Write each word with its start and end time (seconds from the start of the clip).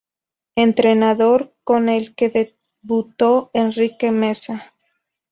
Entrenador 0.55 1.53
con 1.63 1.87
el 1.87 2.15
que 2.15 2.57
debutó: 2.81 3.51
Enrique 3.53 4.11
Meza. 4.11 4.73